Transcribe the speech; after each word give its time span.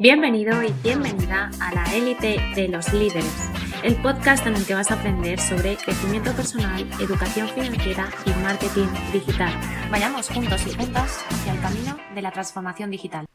Bienvenido 0.00 0.62
y 0.62 0.72
bienvenida 0.84 1.50
a 1.60 1.74
la 1.74 1.84
élite 1.92 2.36
de 2.54 2.68
los 2.68 2.92
líderes, 2.92 3.50
el 3.82 4.00
podcast 4.00 4.46
en 4.46 4.54
el 4.54 4.64
que 4.64 4.74
vas 4.74 4.92
a 4.92 4.94
aprender 4.94 5.40
sobre 5.40 5.76
crecimiento 5.76 6.32
personal, 6.34 6.88
educación 7.00 7.48
financiera 7.48 8.08
y 8.24 8.30
marketing 8.44 8.86
digital. 9.12 9.52
Vayamos 9.90 10.28
juntos 10.28 10.64
y 10.68 10.70
juntas 10.72 11.24
hacia 11.28 11.52
el 11.52 11.60
camino 11.60 11.98
de 12.14 12.22
la 12.22 12.30
transformación 12.30 12.92
digital. 12.92 13.26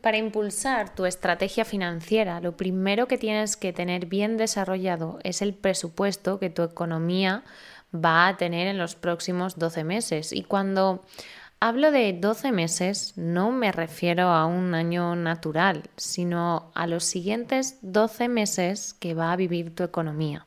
Para 0.00 0.16
impulsar 0.16 0.94
tu 0.94 1.04
estrategia 1.04 1.66
financiera, 1.66 2.40
lo 2.40 2.56
primero 2.56 3.06
que 3.06 3.18
tienes 3.18 3.58
que 3.58 3.74
tener 3.74 4.06
bien 4.06 4.38
desarrollado 4.38 5.18
es 5.22 5.42
el 5.42 5.52
presupuesto 5.52 6.38
que 6.38 6.48
tu 6.48 6.62
economía 6.62 7.44
va 7.94 8.26
a 8.26 8.38
tener 8.38 8.68
en 8.68 8.78
los 8.78 8.94
próximos 8.94 9.58
12 9.58 9.84
meses. 9.84 10.32
Y 10.32 10.44
cuando 10.44 11.04
hablo 11.62 11.92
de 11.92 12.12
12 12.12 12.50
meses, 12.50 13.12
no 13.14 13.52
me 13.52 13.70
refiero 13.70 14.30
a 14.30 14.46
un 14.46 14.74
año 14.74 15.14
natural, 15.14 15.84
sino 15.96 16.72
a 16.74 16.88
los 16.88 17.04
siguientes 17.04 17.78
12 17.82 18.26
meses 18.26 18.94
que 18.94 19.14
va 19.14 19.30
a 19.30 19.36
vivir 19.36 19.72
tu 19.72 19.84
economía. 19.84 20.44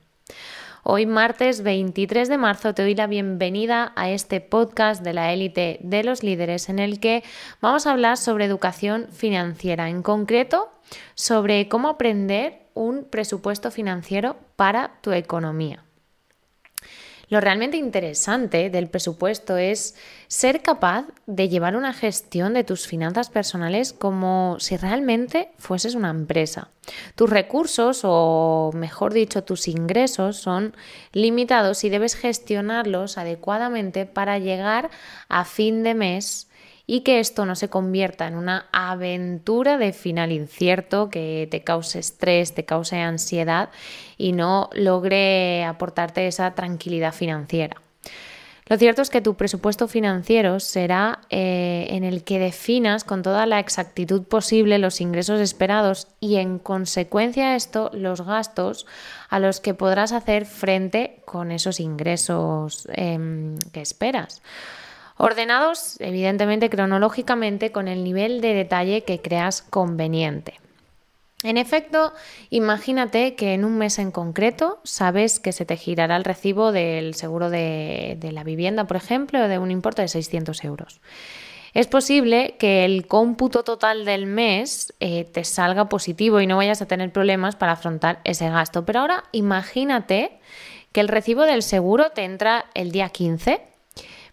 Hoy 0.83 1.05
martes 1.05 1.63
23 1.63 2.27
de 2.27 2.37
marzo 2.37 2.73
te 2.73 2.81
doy 2.81 2.95
la 2.95 3.07
bienvenida 3.07 3.93
a 3.95 4.09
este 4.09 4.41
podcast 4.41 5.05
de 5.05 5.13
la 5.13 5.31
élite 5.31 5.79
de 5.81 6.03
los 6.03 6.21
líderes 6.21 6.67
en 6.67 6.79
el 6.79 6.99
que 6.99 7.23
vamos 7.61 7.87
a 7.87 7.91
hablar 7.91 8.17
sobre 8.17 8.43
educación 8.43 9.07
financiera, 9.09 9.87
en 9.87 10.03
concreto 10.03 10.69
sobre 11.13 11.69
cómo 11.69 11.87
aprender 11.87 12.67
un 12.73 13.05
presupuesto 13.05 13.71
financiero 13.71 14.35
para 14.57 14.99
tu 14.99 15.13
economía. 15.13 15.84
Lo 17.29 17.41
realmente 17.41 17.77
interesante 17.77 18.69
del 18.69 18.87
presupuesto 18.87 19.57
es 19.57 19.95
ser 20.27 20.61
capaz 20.61 21.05
de 21.25 21.49
llevar 21.49 21.75
una 21.75 21.93
gestión 21.93 22.53
de 22.53 22.63
tus 22.63 22.87
finanzas 22.87 23.29
personales 23.29 23.93
como 23.93 24.57
si 24.59 24.77
realmente 24.77 25.51
fueses 25.57 25.95
una 25.95 26.09
empresa. 26.09 26.69
Tus 27.15 27.29
recursos, 27.29 28.01
o 28.03 28.71
mejor 28.73 29.13
dicho, 29.13 29.43
tus 29.43 29.67
ingresos 29.67 30.37
son 30.37 30.75
limitados 31.13 31.83
y 31.83 31.89
debes 31.89 32.15
gestionarlos 32.15 33.17
adecuadamente 33.17 34.05
para 34.05 34.37
llegar 34.37 34.89
a 35.27 35.45
fin 35.45 35.83
de 35.83 35.95
mes 35.95 36.47
y 36.87 37.01
que 37.01 37.19
esto 37.19 37.45
no 37.45 37.55
se 37.55 37.69
convierta 37.69 38.27
en 38.27 38.35
una 38.35 38.67
aventura 38.71 39.77
de 39.77 39.93
final 39.93 40.31
incierto 40.31 41.09
que 41.09 41.47
te 41.49 41.63
cause 41.63 41.99
estrés, 41.99 42.53
te 42.53 42.65
cause 42.65 42.97
ansiedad 42.97 43.69
y 44.17 44.33
no 44.33 44.69
logre 44.73 45.63
aportarte 45.63 46.27
esa 46.27 46.53
tranquilidad 46.53 47.13
financiera. 47.13 47.81
Lo 48.67 48.77
cierto 48.77 49.03
es 49.03 49.11
que 49.11 49.21
tu 49.21 49.35
presupuesto 49.35 49.87
financiero 49.87 50.59
será 50.59 51.21
eh, 51.29 51.85
en 51.91 52.03
el 52.03 52.23
que 52.23 52.39
definas 52.39 53.03
con 53.03 53.21
toda 53.21 53.45
la 53.45 53.59
exactitud 53.59 54.23
posible 54.23 54.79
los 54.79 55.01
ingresos 55.01 55.39
esperados 55.39 56.07
y 56.19 56.37
en 56.37 56.57
consecuencia 56.57 57.51
de 57.51 57.57
esto 57.57 57.91
los 57.93 58.21
gastos 58.21 58.87
a 59.29 59.37
los 59.37 59.59
que 59.59 59.75
podrás 59.75 60.13
hacer 60.13 60.47
frente 60.47 61.21
con 61.25 61.51
esos 61.51 61.79
ingresos 61.79 62.87
em, 62.93 63.55
que 63.71 63.81
esperas 63.81 64.41
ordenados 65.17 65.99
evidentemente 65.99 66.69
cronológicamente 66.69 67.71
con 67.71 67.87
el 67.87 68.03
nivel 68.03 68.41
de 68.41 68.53
detalle 68.53 69.03
que 69.03 69.21
creas 69.21 69.61
conveniente. 69.61 70.59
En 71.43 71.57
efecto, 71.57 72.11
imagínate 72.49 73.35
que 73.35 73.53
en 73.53 73.65
un 73.65 73.77
mes 73.77 73.99
en 73.99 74.09
concreto 74.09 74.79
sabes 74.83 75.39
que 75.39 75.51
se 75.51 75.63
te 75.63 75.77
girará 75.77 76.15
el 76.15 76.23
recibo 76.23 76.71
del 76.71 77.13
seguro 77.13 77.51
de, 77.51 78.17
la 78.31 78.43
vivienda, 78.43 78.85
por 78.85 78.97
ejemplo, 78.97 79.47
de 79.47 79.59
un 79.59 79.69
importe 79.69 80.01
de 80.01 80.07
600 80.07 80.63
euros. 80.63 81.01
Es 81.75 81.85
posible 81.87 82.55
que 82.57 82.83
el 82.83 83.05
cómputo 83.05 83.63
total 83.63 84.05
del 84.05 84.25
mes 84.25 84.93
eh, 84.99 85.25
te 85.25 85.43
salga 85.43 85.87
positivo 85.87 86.39
y 86.41 86.47
no 86.47 86.57
vayas 86.57 86.81
a 86.81 86.87
tener 86.87 87.11
problemas 87.11 87.55
para 87.55 87.73
afrontar 87.73 88.21
ese 88.23 88.49
gasto. 88.49 88.85
Pero 88.85 89.01
ahora 89.01 89.25
imagínate 89.31 90.39
que 90.93 91.01
el 91.01 91.09
recibo 91.09 91.43
del 91.43 91.61
seguro 91.61 92.11
te 92.11 92.23
entra 92.23 92.65
el 92.73 92.91
día 92.91 93.09
15 93.09 93.74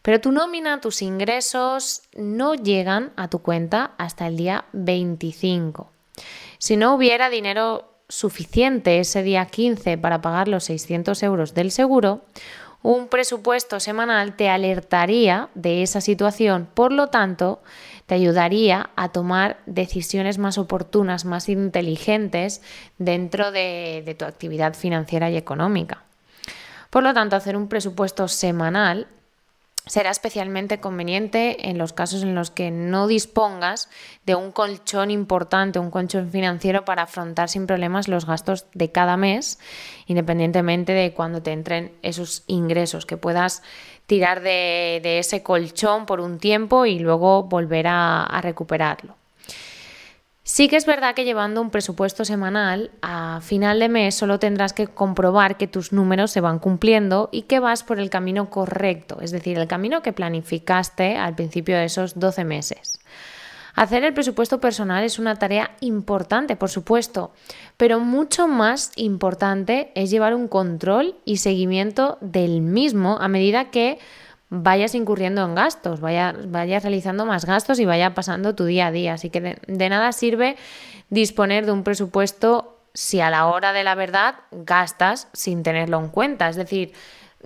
pero 0.02 0.20
tu 0.20 0.32
nómina, 0.32 0.80
tus 0.80 1.00
ingresos 1.00 2.02
no 2.16 2.54
llegan 2.54 3.12
a 3.16 3.28
tu 3.28 3.38
cuenta 3.40 3.92
hasta 3.98 4.26
el 4.26 4.36
día 4.36 4.64
25. 4.72 5.90
Si 6.58 6.76
no 6.76 6.94
hubiera 6.94 7.30
dinero 7.30 7.88
suficiente 8.08 8.98
ese 8.98 9.22
día 9.22 9.46
15 9.46 9.96
para 9.98 10.20
pagar 10.20 10.48
los 10.48 10.64
600 10.64 11.22
euros 11.22 11.54
del 11.54 11.70
seguro, 11.70 12.22
un 12.82 13.06
presupuesto 13.06 13.78
semanal 13.78 14.34
te 14.34 14.48
alertaría 14.48 15.48
de 15.54 15.84
esa 15.84 16.00
situación, 16.00 16.68
por 16.74 16.92
lo 16.92 17.06
tanto, 17.06 17.62
te 18.06 18.16
ayudaría 18.16 18.90
a 18.96 19.10
tomar 19.10 19.60
decisiones 19.66 20.38
más 20.38 20.58
oportunas, 20.58 21.24
más 21.24 21.48
inteligentes 21.48 22.60
dentro 22.98 23.52
de, 23.52 24.02
de, 24.04 24.14
tu 24.16 24.24
actividad 24.24 24.74
financiera 24.74 25.30
y 25.30 25.36
económica. 25.36 26.02
Por 26.90 27.04
lo 27.04 27.14
tanto, 27.14 27.36
hacer 27.36 27.56
un 27.56 27.68
presupuesto 27.68 28.26
semanal 28.26 29.06
será 29.86 30.10
especialmente 30.10 30.80
conveniente 30.80 31.68
en 31.68 31.78
los 31.78 31.92
casos 31.92 32.22
en 32.22 32.34
los 32.34 32.50
que 32.50 32.70
no 32.70 33.06
dispongas 33.06 33.88
de 34.24 34.34
un 34.34 34.52
colchón 34.52 35.10
importante, 35.10 35.78
un 35.78 35.90
colchón 35.90 36.30
financiero 36.30 36.84
para 36.84 37.02
afrontar 37.02 37.48
sin 37.48 37.66
problemas 37.66 38.08
los 38.08 38.26
gastos 38.26 38.66
de 38.74 38.92
cada 38.92 39.16
mes, 39.16 39.58
independientemente 40.06 40.92
de 40.92 41.12
cuando 41.12 41.42
te 41.42 41.52
entren 41.52 41.92
esos 42.02 42.44
ingresos, 42.46 43.06
que 43.06 43.16
puedas 43.16 43.62
tirar 44.06 44.42
de, 44.42 45.00
ese 45.18 45.42
colchón 45.42 46.06
por 46.06 46.20
un 46.20 46.38
tiempo 46.38 46.86
y 46.86 46.98
luego 46.98 47.44
volver 47.44 47.86
a 47.88 48.40
recuperarlo. 48.42 49.21
Sí 50.44 50.66
que 50.66 50.76
es 50.76 50.86
verdad 50.86 51.14
que 51.14 51.24
llevando 51.24 51.60
un 51.60 51.70
presupuesto 51.70 52.24
semanal, 52.24 52.90
a 53.00 53.40
final 53.42 53.78
de 53.78 53.88
mes 53.88 54.16
solo 54.16 54.40
tendrás 54.40 54.72
que 54.72 54.88
comprobar 54.88 55.56
que 55.56 55.68
tus 55.68 55.92
números 55.92 56.32
se 56.32 56.40
van 56.40 56.58
cumpliendo 56.58 57.28
y 57.30 57.42
que 57.42 57.60
vas 57.60 57.84
por 57.84 58.00
el 58.00 58.10
camino 58.10 58.50
correcto, 58.50 59.20
es 59.20 59.30
decir, 59.30 59.56
el 59.56 59.68
camino 59.68 60.02
que 60.02 60.12
planificaste 60.12 61.16
al 61.16 61.36
principio 61.36 61.76
de 61.76 61.84
esos 61.84 62.18
12 62.18 62.44
meses. 62.44 62.98
Hacer 63.74 64.02
el 64.04 64.14
presupuesto 64.14 64.60
personal 64.60 65.04
es 65.04 65.20
una 65.20 65.36
tarea 65.36 65.76
importante, 65.80 66.56
por 66.56 66.70
supuesto, 66.70 67.32
pero 67.76 68.00
mucho 68.00 68.48
más 68.48 68.90
importante 68.96 69.92
es 69.94 70.10
llevar 70.10 70.34
un 70.34 70.48
control 70.48 71.14
y 71.24 71.38
seguimiento 71.38 72.18
del 72.20 72.60
mismo 72.60 73.16
a 73.20 73.28
medida 73.28 73.70
que 73.70 73.98
vayas 74.54 74.94
incurriendo 74.94 75.42
en 75.42 75.54
gastos, 75.54 76.00
vayas, 76.00 76.36
realizando 76.82 77.24
más 77.24 77.46
gastos 77.46 77.80
y 77.80 77.86
vaya 77.86 78.12
pasando 78.12 78.54
tu 78.54 78.66
día 78.66 78.88
a 78.88 78.92
día. 78.92 79.14
Así 79.14 79.30
que 79.30 79.40
de, 79.40 79.88
nada 79.88 80.12
sirve 80.12 80.56
disponer 81.08 81.64
de 81.64 81.72
un 81.72 81.84
presupuesto 81.84 82.78
si 82.92 83.22
a 83.22 83.30
la 83.30 83.46
hora 83.46 83.72
de 83.72 83.82
la 83.82 83.94
verdad 83.94 84.34
gastas 84.50 85.28
sin 85.32 85.62
tenerlo 85.62 85.98
en 85.98 86.08
cuenta. 86.08 86.50
Es 86.50 86.56
decir, 86.56 86.92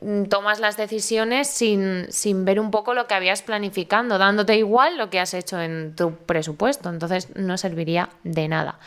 mm, 0.00 0.24
tomas 0.24 0.58
las 0.58 0.76
decisiones 0.76 1.48
sin, 1.48 2.10
sin, 2.10 2.44
ver 2.44 2.58
un 2.58 2.72
poco 2.72 2.92
lo 2.92 3.06
que 3.06 3.14
habías 3.14 3.40
planificando, 3.40 4.18
dándote 4.18 4.56
igual 4.56 4.98
lo 4.98 5.08
que 5.08 5.20
has 5.20 5.32
hecho 5.32 5.60
en 5.60 5.94
tu 5.94 6.16
presupuesto. 6.16 6.88
Entonces 6.88 7.28
no 7.36 7.56
serviría 7.56 8.08
de 8.24 8.48
nada. 8.48 8.80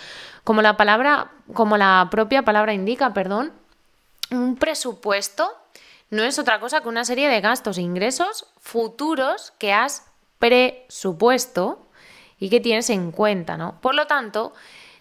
Como 0.44 0.62
la 0.62 0.76
palabra, 0.76 1.32
como 1.54 1.78
la 1.78 2.10
propia 2.12 2.42
palabra 2.44 2.74
indica, 2.74 3.14
perdón, 3.14 3.54
un 4.30 4.58
presupuesto 4.58 5.50
no 6.10 6.24
es 6.24 6.40
otra 6.40 6.60
cosa 6.60 6.82
que 6.82 6.90
una 6.90 7.06
serie 7.06 7.30
de 7.30 7.42
gastos 7.42 7.78
e 7.78 7.82
ingresos 7.82 8.48
futuros 8.58 9.54
que 9.60 9.74
has 9.74 10.06
presupuesto 10.40 11.88
y 12.40 12.50
que 12.50 12.60
tienes 12.60 12.90
en 12.90 13.12
cuenta, 13.12 13.58
¿no? 13.58 13.80
Por 13.82 13.96
lo 13.96 14.08
tanto, 14.08 14.54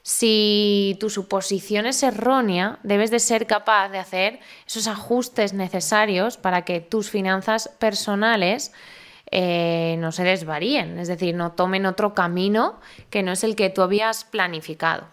si 0.02 0.96
tu 1.00 1.10
suposición 1.10 1.86
es 1.86 2.02
errónea, 2.02 2.78
debes 2.82 3.10
de 3.10 3.20
ser 3.20 3.46
capaz 3.46 3.88
de 3.90 3.98
hacer 3.98 4.40
esos 4.66 4.86
ajustes 4.86 5.52
necesarios 5.52 6.36
para 6.36 6.64
que 6.64 6.80
tus 6.80 7.10
finanzas 7.10 7.70
personales 7.78 8.72
eh, 9.30 9.96
no 9.98 10.10
se 10.10 10.24
desvaríen, 10.24 10.98
es 10.98 11.08
decir, 11.08 11.34
no 11.34 11.52
tomen 11.52 11.86
otro 11.86 12.14
camino 12.14 12.80
que 13.10 13.22
no 13.22 13.32
es 13.32 13.44
el 13.44 13.54
que 13.54 13.70
tú 13.70 13.82
habías 13.82 14.24
planificado. 14.24 15.06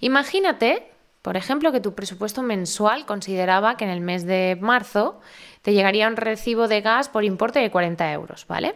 Imagínate 0.00 0.90
por 1.28 1.36
ejemplo, 1.36 1.72
que 1.72 1.80
tu 1.80 1.94
presupuesto 1.94 2.40
mensual 2.40 3.04
consideraba 3.04 3.76
que 3.76 3.84
en 3.84 3.90
el 3.90 4.00
mes 4.00 4.24
de 4.24 4.56
marzo 4.58 5.20
te 5.60 5.74
llegaría 5.74 6.08
un 6.08 6.16
recibo 6.16 6.68
de 6.68 6.80
gas 6.80 7.10
por 7.10 7.22
importe 7.22 7.58
de 7.58 7.70
40 7.70 8.10
euros, 8.14 8.46
¿vale? 8.46 8.74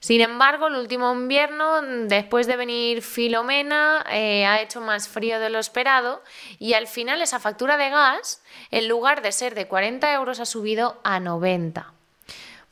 Sin 0.00 0.22
embargo, 0.22 0.68
el 0.68 0.76
último 0.76 1.12
invierno, 1.12 1.82
después 2.06 2.46
de 2.46 2.56
venir 2.56 3.02
Filomena, 3.02 4.02
eh, 4.10 4.46
ha 4.46 4.62
hecho 4.62 4.80
más 4.80 5.08
frío 5.08 5.40
de 5.40 5.50
lo 5.50 5.58
esperado 5.58 6.22
y 6.58 6.72
al 6.72 6.86
final 6.86 7.20
esa 7.20 7.38
factura 7.38 7.76
de 7.76 7.90
gas, 7.90 8.42
en 8.70 8.88
lugar 8.88 9.20
de 9.20 9.32
ser 9.32 9.54
de 9.54 9.68
40 9.68 10.10
euros, 10.14 10.40
ha 10.40 10.46
subido 10.46 11.02
a 11.04 11.20
90. 11.20 11.92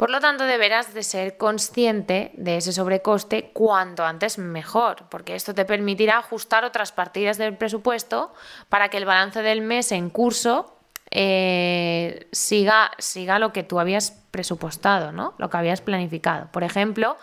Por 0.00 0.08
lo 0.08 0.18
tanto, 0.18 0.44
deberás 0.44 0.94
de 0.94 1.02
ser 1.02 1.36
consciente 1.36 2.30
de 2.32 2.56
ese 2.56 2.72
sobrecoste 2.72 3.50
cuanto 3.52 4.02
antes 4.02 4.38
mejor, 4.38 5.04
porque 5.10 5.34
esto 5.34 5.54
te 5.54 5.66
permitirá 5.66 6.16
ajustar 6.16 6.64
otras 6.64 6.90
partidas 6.90 7.36
del 7.36 7.54
presupuesto 7.54 8.32
para 8.70 8.88
que 8.88 8.96
el 8.96 9.04
balance 9.04 9.42
del 9.42 9.60
mes 9.60 9.92
en 9.92 10.08
curso 10.08 10.74
eh, 11.10 12.28
siga, 12.32 12.92
siga 12.96 13.38
lo 13.38 13.52
que 13.52 13.62
tú 13.62 13.78
habías 13.78 14.12
presupuestado, 14.30 15.12
¿no? 15.12 15.34
Lo 15.36 15.50
que 15.50 15.58
habías 15.58 15.82
planificado. 15.82 16.50
Por 16.50 16.64
ejemplo, 16.64 17.18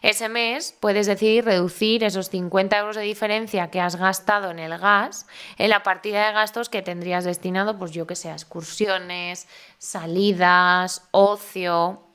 ese 0.00 0.30
mes 0.30 0.74
puedes 0.80 1.06
decidir 1.06 1.44
reducir 1.44 2.02
esos 2.02 2.30
50 2.30 2.78
euros 2.78 2.96
de 2.96 3.02
diferencia 3.02 3.70
que 3.70 3.82
has 3.82 3.96
gastado 3.96 4.52
en 4.52 4.58
el 4.58 4.78
gas 4.78 5.26
en 5.58 5.68
la 5.68 5.82
partida 5.82 6.28
de 6.28 6.32
gastos 6.32 6.70
que 6.70 6.80
tendrías 6.80 7.24
destinado, 7.24 7.78
pues 7.78 7.90
yo 7.90 8.06
que 8.06 8.16
sé, 8.16 8.30
excursiones, 8.30 9.48
salidas, 9.76 11.06
ocio. 11.10 12.08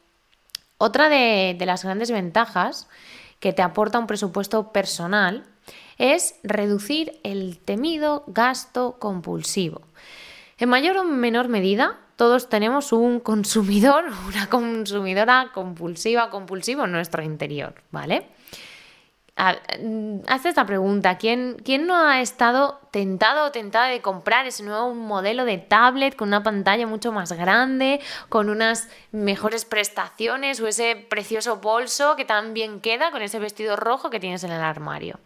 Otra 0.77 1.09
de, 1.09 1.57
las 1.65 1.83
grandes 1.83 2.11
ventajas 2.11 2.87
que 3.39 3.53
te 3.53 3.61
aporta 3.61 3.99
un 3.99 4.07
presupuesto 4.07 4.71
personal 4.71 5.43
es 5.97 6.35
reducir 6.43 7.19
el 7.23 7.57
temido 7.57 8.23
gasto 8.27 8.97
compulsivo. 8.99 9.81
En 10.59 10.69
mayor 10.69 10.97
o 10.97 11.03
menor 11.03 11.49
medida, 11.49 11.97
todos 12.15 12.49
tenemos 12.49 12.91
un 12.91 13.19
consumidor, 13.19 14.05
una 14.27 14.49
consumidora 14.49 15.51
compulsiva, 15.53 16.29
compulsivo 16.29 16.85
en 16.85 16.91
nuestro 16.91 17.23
interior, 17.23 17.75
¿vale? 17.91 18.27
Mm, 19.37 20.21
haz 20.27 20.45
esta 20.47 20.65
pregunta, 20.65 21.17
¿Quién, 21.19 21.57
¿quién 21.63 21.85
no 21.85 21.95
ha 21.95 22.21
estado 22.21 22.79
tentado 22.91 23.45
o 23.45 23.51
tentada 23.51 23.87
de 23.87 24.01
comprar 24.01 24.47
ese 24.47 24.63
nuevo 24.63 24.95
modelo 24.95 25.45
de 25.45 25.59
tablet 25.59 26.15
con 26.15 26.29
una 26.29 26.41
pantalla 26.41 26.87
mucho 26.87 27.11
más 27.11 27.31
grande, 27.33 27.99
con 28.29 28.49
unas 28.49 28.89
mejores 29.11 29.63
prestaciones 29.65 30.59
o 30.59 30.67
ese 30.67 30.95
precioso 30.95 31.57
bolso 31.57 32.15
que 32.15 32.25
tan 32.25 32.55
bien 32.55 32.81
queda 32.81 33.11
con 33.11 33.21
ese 33.21 33.37
vestido 33.37 33.75
rojo 33.75 34.09
que 34.09 34.19
tienes 34.19 34.43
en 34.43 34.51
el 34.51 34.61
armario? 34.61 35.19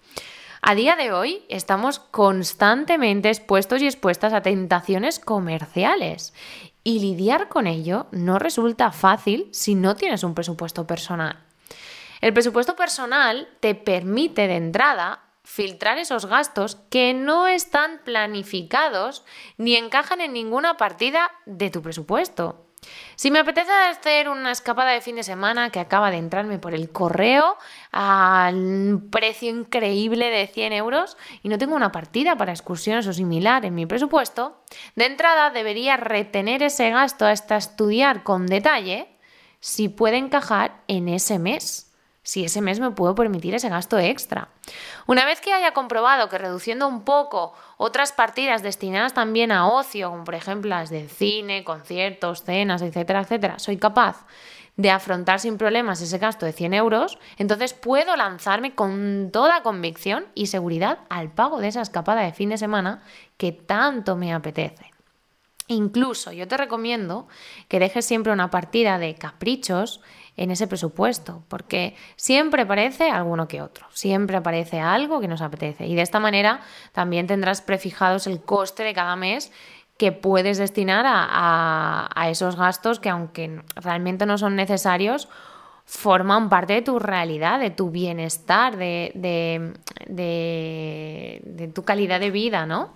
A 0.62 0.76
día 0.76 0.98
de 0.98 1.14
hoy 1.14 1.44
estamos 1.48 2.00
constantemente 2.00 3.30
expuestos 3.30 3.82
y 3.82 3.86
expuestas 3.86 4.34
a 4.34 4.42
tentaciones 4.42 5.20
comerciales 5.20 6.34
y 6.84 7.00
lidiar 7.00 7.48
con 7.48 7.66
ello 7.66 8.08
no 8.12 8.40
resulta 8.40 8.92
fácil 8.92 9.48
si 9.54 9.74
no 9.74 9.96
tienes 9.96 10.24
un 10.24 10.36
presupuesto 10.36 10.86
personal. 10.86 11.51
El 12.22 12.34
presupuesto 12.34 12.76
personal 12.76 13.50
te 13.60 13.74
permite 13.74 14.48
de 14.48 14.56
entrada 14.56 15.24
filtrar 15.44 15.98
esos 15.98 16.28
gastos 16.28 16.76
que 16.92 17.16
no 17.16 17.48
están 17.48 18.00
planificados 18.06 19.26
ni 19.58 19.76
encajan 19.76 20.22
en 20.22 20.34
ninguna 20.34 20.78
partida 20.78 21.32
de 21.48 21.72
tu 21.72 21.82
presupuesto. 21.82 22.68
Si 23.16 23.30
me 23.30 23.40
apetece 23.40 23.72
hacer 23.72 24.30
una 24.30 24.52
escapada 24.52 24.92
de 24.92 25.02
fin 25.02 25.16
de 25.16 25.24
semana 25.24 25.72
que 25.72 25.80
acaba 25.80 26.10
de 26.12 26.18
entrarme 26.18 26.60
por 26.60 26.74
el 26.74 26.92
correo 26.92 27.58
al 27.92 29.02
precio 29.12 29.50
increíble 29.50 30.30
de 30.30 30.48
100 30.48 30.74
euros 30.74 31.18
y 31.42 31.50
no 31.50 31.58
tengo 31.58 31.76
una 31.76 31.92
partida 31.92 32.38
para 32.38 32.54
excursiones 32.54 33.06
o 33.08 33.14
similar 33.14 33.66
en 33.66 33.76
mi 33.76 33.86
presupuesto, 33.86 34.64
de 34.96 35.06
entrada 35.06 35.50
debería 35.50 35.98
retener 35.98 36.64
ese 36.64 36.92
gasto 36.92 37.26
hasta 37.26 37.58
estudiar 37.58 38.24
con 38.24 38.48
detalle 38.48 39.08
si 39.60 39.90
puede 39.90 40.18
encajar 40.18 40.82
en 40.88 41.08
ese 41.08 41.38
mes 41.38 41.91
si 42.24 42.46
ese 42.46 42.62
mes 42.62 42.80
me 42.80 42.92
puedo 42.92 43.16
permitir 43.16 43.56
ese 43.56 43.70
gasto 43.70 43.98
extra. 43.98 44.50
Una 45.08 45.26
vez 45.26 45.42
que 45.42 45.54
haya 45.54 45.74
comprobado 45.74 46.30
que 46.30 46.38
reduciendo 46.38 46.88
un 46.88 47.04
poco 47.04 47.54
otras 47.78 48.12
partidas 48.12 48.62
destinadas 48.62 49.14
también 49.14 49.52
a 49.52 49.68
ocio, 49.68 50.12
como 50.12 50.24
por 50.24 50.36
ejemplo 50.36 50.70
las 50.70 50.90
de 50.90 51.08
cine, 51.08 51.64
conciertos, 51.64 52.44
cenas, 52.44 52.82
etcétera, 52.82 53.22
etcétera, 53.22 53.60
soy 53.60 53.78
capaz 53.78 54.26
de 54.78 54.90
afrontar 54.90 55.40
sin 55.40 55.58
problemas 55.58 56.02
ese 56.02 56.18
gasto 56.18 56.46
de 56.46 56.54
100 56.54 56.74
euros, 56.74 57.20
entonces 57.38 57.74
puedo 57.74 58.16
lanzarme 58.16 58.74
con 58.74 59.30
toda 59.32 59.64
convicción 59.64 60.26
y 60.34 60.48
seguridad 60.48 61.00
al 61.10 61.32
pago 61.32 61.60
de 61.60 61.68
esa 61.68 61.82
escapada 61.82 62.22
de 62.22 62.34
fin 62.34 62.50
de 62.50 62.58
semana 62.58 63.04
que 63.38 63.52
tanto 63.52 64.16
me 64.16 64.34
apetece. 64.34 64.91
Incluso 65.72 66.34
yo 66.34 66.50
te 66.50 66.58
recomiendo 66.58 67.30
que 67.70 67.80
dejes 67.80 68.06
siempre 68.06 68.34
una 68.34 68.50
partida 68.50 69.00
de 69.00 69.16
caprichos 69.16 70.02
en 70.36 70.52
ese 70.52 70.68
presupuesto, 70.68 71.44
porque 71.48 71.96
siempre 72.18 72.64
aparece 72.64 73.10
alguno 73.10 73.48
que 73.48 73.62
otro, 73.62 73.86
siempre 73.94 74.36
aparece 74.36 74.82
algo 74.82 75.22
que 75.22 75.30
nos 75.30 75.42
apetece. 75.42 75.88
Y 75.88 75.96
de 75.96 76.02
esta 76.02 76.20
manera 76.20 76.60
también 76.92 77.26
tendrás 77.26 77.62
prefijados 77.62 78.28
el 78.28 78.42
coste 78.42 78.84
de 78.84 78.94
cada 78.94 79.16
mes 79.16 79.52
que 79.98 80.12
puedes 80.12 80.58
destinar 80.58 81.06
a, 81.08 82.28
esos 82.30 82.58
gastos 82.58 83.00
que 83.00 83.08
aunque 83.08 83.62
realmente 83.76 84.26
no 84.26 84.38
son 84.38 84.58
necesarios, 84.58 85.30
forman 85.86 86.50
parte 86.50 86.74
de 86.74 86.82
tu 86.82 87.00
realidad, 87.00 87.62
de 87.62 87.70
tu 87.70 87.92
bienestar, 87.92 88.76
de, 88.76 89.12
de 90.06 91.68
tu 91.74 91.84
calidad 91.84 92.20
de 92.20 92.32
vida, 92.32 92.66
¿no? 92.66 92.92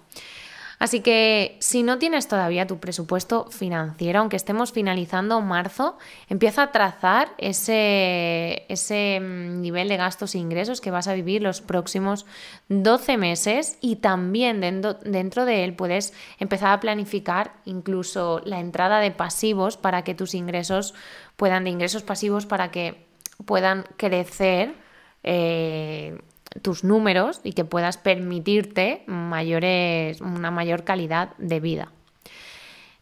Así 0.85 0.99
que 0.99 1.57
si 1.61 1.81
no 1.81 1.97
tienes 1.97 2.27
todavía 2.27 2.67
tu 2.67 2.77
presupuesto 2.77 3.47
financiero, 3.49 4.19
aunque 4.19 4.35
estemos 4.35 4.71
finalizando 4.71 5.41
marzo, 5.41 5.97
empieza 6.29 6.61
a 6.61 6.71
trazar 6.71 7.31
ese, 7.39 8.67
ese 8.69 9.19
mm, 9.19 9.61
nivel 9.61 9.89
de 9.89 9.97
gastos 9.97 10.35
e 10.35 10.37
ingresos 10.37 10.81
que 10.81 10.91
vas 10.91 11.07
a 11.07 11.15
vivir 11.15 11.41
los 11.41 11.61
próximos 11.61 12.27
12 12.69 13.17
meses 13.17 13.79
y 13.81 13.95
también 13.95 14.61
dentro, 14.61 14.93
dentro 14.93 15.45
de 15.45 15.63
él 15.63 15.73
puedes 15.73 16.13
empezar 16.37 16.71
a 16.71 16.79
planificar 16.79 17.53
incluso 17.65 18.43
la 18.45 18.59
entrada 18.59 18.99
de 18.99 19.09
pasivos 19.09 19.77
para 19.77 20.03
que 20.03 20.13
tus 20.13 20.35
ingresos 20.35 20.93
puedan, 21.35 21.63
de 21.63 21.71
ingresos 21.71 22.03
pasivos 22.03 22.45
para 22.45 22.69
que 22.69 23.07
puedan 23.43 23.85
crecer. 23.97 24.75
Eh, 25.23 26.15
tus 26.61 26.83
números 26.83 27.41
y 27.43 27.53
que 27.53 27.65
puedas 27.65 27.97
permitirte 27.97 29.03
mayores, 29.07 30.21
una 30.21 30.51
mayor 30.51 30.83
calidad 30.83 31.35
de 31.37 31.59
vida. 31.59 31.91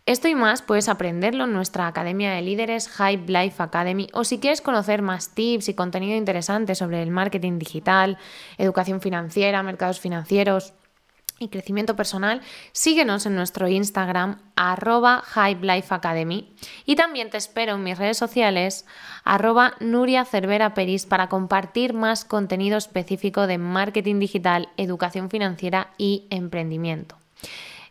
Esto 0.05 0.27
y 0.27 0.35
más 0.35 0.61
puedes 0.61 0.89
aprenderlo 0.89 1.45
en 1.45 1.53
nuestra 1.53 1.87
Academia 1.87 2.33
de 2.33 2.41
Líderes 2.41 2.89
Hype 2.89 3.31
Life 3.31 3.63
Academy 3.63 4.09
o 4.11 4.25
si 4.25 4.37
quieres 4.39 4.59
conocer 4.59 5.01
más 5.01 5.33
tips 5.33 5.69
y 5.69 5.75
contenido 5.75 6.17
interesante 6.17 6.75
sobre 6.75 7.01
el 7.01 7.09
marketing 7.09 7.57
digital, 7.57 8.17
educación 8.57 8.99
financiera, 8.99 9.63
mercados 9.63 10.01
financieros 10.01 10.73
y 11.39 11.49
crecimiento 11.49 11.95
personal, 11.95 12.41
síguenos 12.71 13.25
en 13.25 13.35
nuestro 13.35 13.67
Instagram 13.67 14.39
arroba 14.55 15.23
Academy 15.35 16.53
y 16.85 16.95
también 16.95 17.29
te 17.29 17.37
espero 17.37 17.75
en 17.75 17.83
mis 17.83 17.97
redes 17.97 18.17
sociales 18.17 18.85
arroba 19.23 19.75
Nuria 19.79 20.25
Cervera 20.25 20.73
para 21.09 21.29
compartir 21.29 21.93
más 21.93 22.25
contenido 22.25 22.77
específico 22.77 23.47
de 23.47 23.57
marketing 23.57 24.19
digital, 24.19 24.69
educación 24.77 25.29
financiera 25.29 25.91
y 25.97 26.27
emprendimiento. 26.29 27.17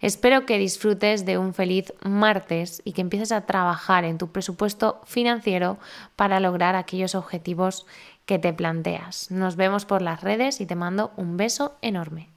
Espero 0.01 0.47
que 0.47 0.59
disfrutes 0.59 1.25
de 1.25 1.39
un 1.39 1.55
feliz 1.55 1.93
martes 2.03 2.83
y 2.85 2.93
que 2.93 3.03
empieces 3.03 3.31
a 3.31 3.47
trabajar 3.47 4.05
en 4.05 4.19
tu 4.19 4.33
presupuesto 4.33 5.01
financiero 5.05 5.79
para 6.17 6.41
lograr 6.41 6.75
aquellos 6.75 7.15
objetivos 7.15 7.87
que 8.27 8.41
te 8.41 8.53
planteas. 8.53 9.31
Nos 9.31 9.55
vemos 9.55 9.85
por 9.85 10.03
las 10.03 10.21
redes 10.21 10.61
y 10.61 10.67
te 10.67 10.75
mando 10.75 11.13
un 11.17 11.37
beso 11.37 11.77
enorme. 11.83 12.29